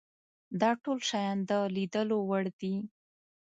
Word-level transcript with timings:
دا 0.61 0.71
ټول 0.83 0.99
شیان 1.09 1.37
د 1.49 1.51
لیدلو 1.75 2.17
وړ 2.29 2.43
دي. 2.59 2.75